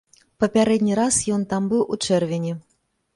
Папярэдні 0.43 0.95
раз 0.99 1.19
ён 1.35 1.43
там 1.51 1.67
быў 1.73 1.83
у 1.97 1.99
чэрвені. 2.09 2.55